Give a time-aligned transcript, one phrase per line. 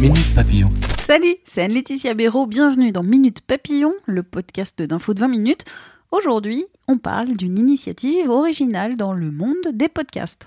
[0.00, 0.68] Minute Papillon.
[1.00, 5.64] Salut, c'est Anne-Laetitia Béraud, bienvenue dans Minute Papillon, le podcast d'info de 20 minutes.
[6.12, 10.46] Aujourd'hui, on parle d'une initiative originale dans le monde des podcasts.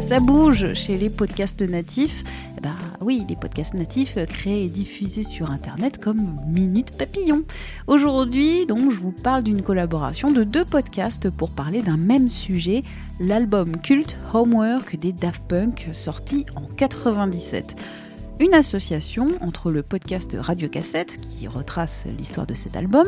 [0.00, 2.24] Ça bouge chez les podcasts natifs.
[2.60, 2.70] Bah
[3.06, 7.44] oui, les podcasts natifs créés et diffusés sur Internet comme Minute Papillon.
[7.86, 12.82] Aujourd'hui, donc, je vous parle d'une collaboration de deux podcasts pour parler d'un même sujet,
[13.20, 17.76] l'album culte Homework des Daft Punk sorti en 97
[18.40, 23.06] une association entre le podcast Radio Cassette, qui retrace l'histoire de cet album,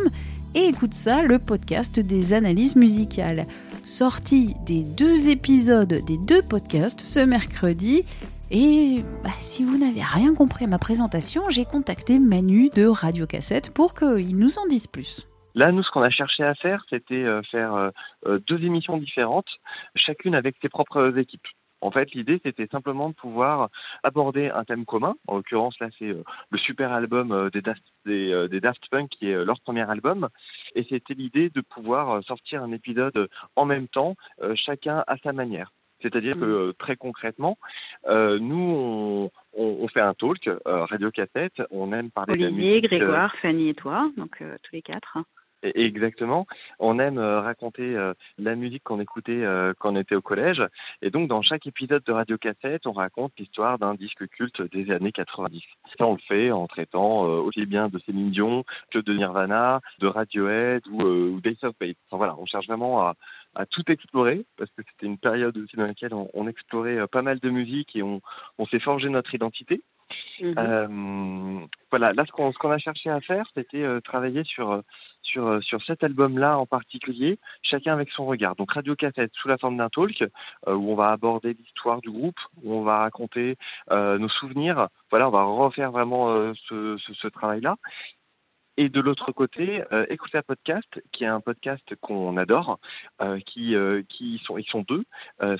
[0.54, 3.46] et écoute ça, le podcast des analyses musicales.
[3.84, 8.04] Sorti des deux épisodes des deux podcasts ce mercredi.
[8.50, 13.26] Et bah, si vous n'avez rien compris à ma présentation, j'ai contacté Manu de Radio
[13.26, 15.28] Cassette pour qu'il nous en dise plus.
[15.54, 17.90] Là, nous, ce qu'on a cherché à faire, c'était euh, faire euh,
[18.26, 19.48] euh, deux émissions différentes,
[19.96, 21.46] chacune avec ses propres équipes.
[21.82, 23.68] En fait, l'idée, c'était simplement de pouvoir
[24.02, 25.14] aborder un thème commun.
[25.26, 26.06] En l'occurrence, là, c'est
[26.50, 30.28] le super album des Daft, des, des Daft Punk, qui est leur premier album.
[30.74, 34.16] Et c'était l'idée de pouvoir sortir un épisode en même temps,
[34.56, 35.70] chacun à sa manière.
[36.02, 37.58] C'est-à-dire que très concrètement,
[38.06, 42.90] nous, on, on, fait un talk, radio cassette, on aime parler Olivier, de la musique.
[42.90, 45.18] Grégoire, Fanny et toi, donc tous les quatre.
[45.62, 46.46] Exactement.
[46.78, 47.96] On aime raconter
[48.38, 49.44] la musique qu'on écoutait
[49.78, 50.62] quand on était au collège.
[51.02, 54.92] Et donc, dans chaque épisode de Radio Cassette, on raconte l'histoire d'un disque culte des
[54.92, 55.60] années 90.
[55.98, 60.06] Ça, on le fait en traitant aussi bien de Céline Dion que de Nirvana, de
[60.06, 61.96] Radiohead ou, ou Days of Fate.
[62.06, 63.14] Enfin, voilà, on cherche vraiment à,
[63.54, 67.22] à tout explorer parce que c'était une période aussi dans laquelle on, on explorait pas
[67.22, 68.20] mal de musique et on,
[68.58, 69.82] on s'est forgé notre identité.
[70.40, 70.54] Mhm.
[70.56, 74.82] Euh, voilà, là ce qu'on a cherché à faire, c'était euh, travailler sur
[75.22, 78.56] sur sur cet album-là en particulier, chacun avec son regard.
[78.56, 82.10] Donc radio cassette sous la forme d'un talk euh, où on va aborder l'histoire du
[82.10, 83.56] groupe, où on va raconter
[83.90, 84.88] nos souvenirs.
[85.10, 87.76] Voilà, on va refaire vraiment ce, ce, ce travail-là.
[88.80, 92.78] Et de l'autre côté, euh, écouter un podcast, qui est un podcast qu'on adore,
[93.20, 95.04] euh, qui, euh, qui sont, ils sont deux,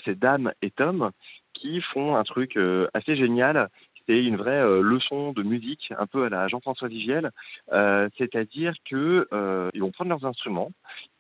[0.05, 1.11] c'est Dame et Tom,
[1.53, 2.57] qui font un truc
[2.95, 3.71] assez génial.
[4.07, 7.31] C'est une vraie leçon de musique, un peu à la Jean-François Vigiel,
[8.17, 9.27] c'est-à-dire que
[9.75, 10.71] ils vont prendre leurs instruments,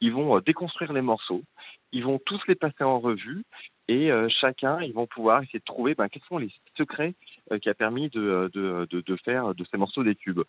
[0.01, 1.43] ils vont déconstruire les morceaux,
[1.91, 3.43] ils vont tous les passer en revue
[3.89, 7.15] et chacun, ils vont pouvoir essayer de trouver ben, quels sont les secrets
[7.63, 10.43] qui a permis de, de, de, de, faire de ces morceaux des tubes.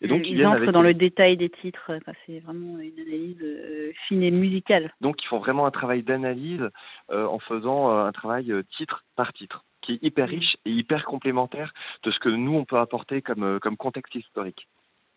[0.00, 0.70] Et donc, ils, ils entrent avec...
[0.70, 4.92] dans le détail des titres, enfin, c'est vraiment une analyse euh, fine et musicale.
[5.00, 6.68] Donc ils font vraiment un travail d'analyse
[7.10, 11.04] euh, en faisant euh, un travail titre par titre, qui est hyper riche et hyper
[11.04, 11.72] complémentaire
[12.02, 14.68] de ce que nous on peut apporter comme, comme contexte historique.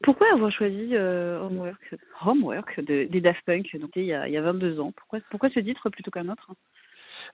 [0.03, 3.75] Pourquoi avoir choisi euh, Homework, Homework de, des Daft Punk?
[3.77, 6.29] Donc, il, y a, il y a 22 ans pourquoi, pourquoi ce titre plutôt qu'un
[6.29, 6.51] autre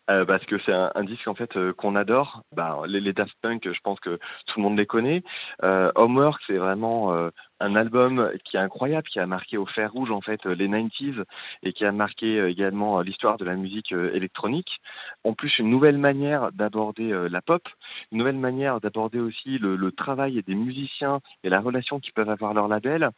[0.10, 2.42] euh, parce que c'est un, disque en fait euh, qu'on adore.
[2.56, 4.18] Bah, les, Daft Punk, je pense que
[4.48, 5.24] tout le monde les connaît.
[5.64, 7.14] Euh, Homework, c'est vraiment
[7.60, 11.24] un album qui est incroyable, qui a marqué au fer rouge en fait les 90s
[11.64, 14.80] et qui a marqué également l'histoire de la musique électronique.
[15.24, 17.68] En plus, une nouvelle manière d'aborder la pop,
[18.12, 22.30] une nouvelle manière d'aborder aussi le, le, travail des musiciens et la relation qu'ils peuvent
[22.30, 23.12] avoir leur label.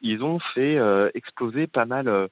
[0.00, 0.78] Ils ont fait
[1.14, 2.28] exploser pas mal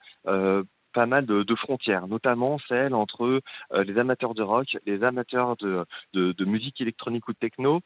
[0.94, 6.44] pas mal de, frontières, notamment celles entre euh, les amateurs de rock, les amateurs de,
[6.44, 7.80] musique électronique ou de techno.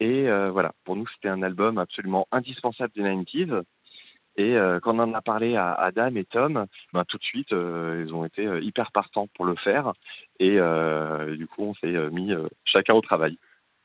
[0.00, 3.62] Et euh, voilà, pour nous, c'était un album absolument indispensable des 90s.
[4.38, 7.50] Et euh, quand on en a parlé à Adam et Tom, ben, tout de suite,
[7.52, 9.92] ils ont été hyper partants pour le faire.
[10.40, 10.58] Et
[11.36, 12.32] du coup, on s'est mis
[12.64, 13.38] chacun au travail.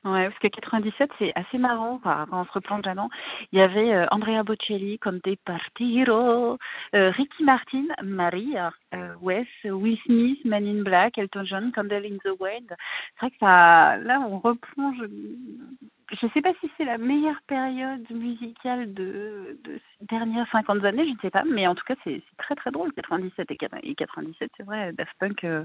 [0.03, 3.09] Ouais, parce que 97, c'est assez marrant quand on se replonge là-dedans.
[3.51, 6.57] Il y avait euh, Andrea Bocelli, Conte Partiro,
[6.95, 12.17] euh, Ricky Martin, Maria, euh, Wes, Will Smith, Man in Black, Elton John, Candle in
[12.25, 12.75] the Wind.
[13.19, 15.03] C'est vrai que ça, là, on replonge.
[16.19, 21.11] Je sais pas si c'est la meilleure période musicale de, ces dernières 50 années, je
[21.11, 23.49] ne sais pas, mais en tout cas, c'est très très drôle, 97
[23.83, 25.63] et 97, c'est vrai, Daft Punk, euh,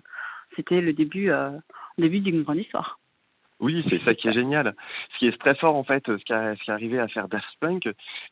[0.54, 1.50] c'était le début, euh,
[1.98, 3.00] début d'une grande histoire.
[3.58, 4.74] Oui, c'est ça qui est génial.
[5.14, 7.48] Ce qui est très fort en fait, ce qui, ce est arrivé à faire Daft
[7.60, 7.88] Punk,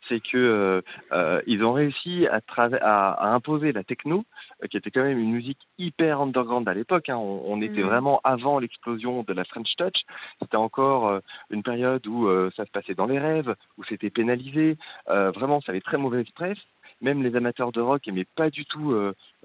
[0.08, 0.82] c'est que euh,
[1.12, 4.24] euh, ils ont réussi à, à, à, imposer la techno,
[4.62, 7.08] euh, qui était quand même une musique hyper underground à l'époque.
[7.08, 7.16] Hein.
[7.16, 7.86] On, on, était mmh.
[7.86, 10.02] vraiment avant l'explosion de la French Touch.
[10.42, 14.10] C'était encore euh, une période où euh, ça se passait dans les rêves, où c'était
[14.10, 14.76] pénalisé.
[15.06, 16.58] vraiment, ça avait très mauvaise presse
[17.00, 18.92] même les amateurs de rock n'aimaient pas du tout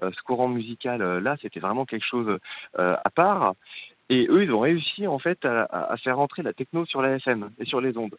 [0.02, 2.38] euh, ce courant musical euh, là, c'était vraiment quelque chose
[2.78, 3.54] euh, à part.
[4.10, 7.16] Et eux, ils ont réussi en fait à, à, faire rentrer la techno sur la
[7.16, 8.16] FM et sur les ondes.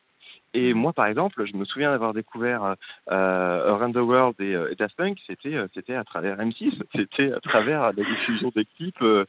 [0.53, 2.75] Et moi, par exemple, je me souviens d'avoir découvert
[3.11, 7.39] euh, Around the World et, et Daft Punk, c'était c'était à travers M6, c'était à
[7.39, 8.95] travers la diffusion des clips.
[9.01, 9.25] Euh,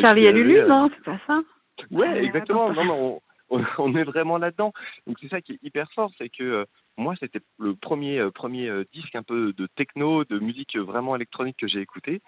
[0.00, 1.42] Charlie et Lulu, non, c'est pas ça
[1.90, 2.72] Ouais, exactement.
[2.72, 3.20] Non, non,
[3.78, 4.72] on, est vraiment là-dedans.
[5.06, 6.64] Donc c'est ça qui est hyper fort, c'est que euh,
[6.96, 11.16] moi c'était le premier euh, premier euh, disque un peu de techno, de musique vraiment
[11.16, 12.20] électronique que j'ai écouté.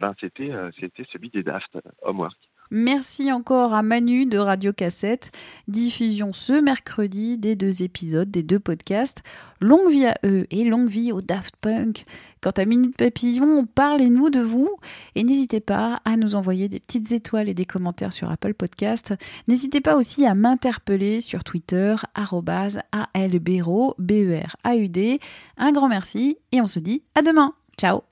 [0.00, 0.50] Ben c'était
[0.80, 2.38] c'était celui des Daft, Homework.
[2.70, 5.30] Merci encore à Manu de Radio Cassette.
[5.68, 9.22] Diffusion ce mercredi des deux épisodes, des deux podcasts.
[9.60, 12.04] Longue vie à eux et longue vie au Daft Punk.
[12.40, 14.68] Quant à Minute Papillon, parlez-nous de vous
[15.14, 19.14] et n'hésitez pas à nous envoyer des petites étoiles et des commentaires sur Apple Podcast.
[19.48, 23.94] N'hésitez pas aussi à m'interpeller sur Twitter, ALBERAUD.
[23.98, 25.20] B-E-R-A-U-D.
[25.56, 27.54] Un grand merci et on se dit à demain.
[27.78, 28.11] Ciao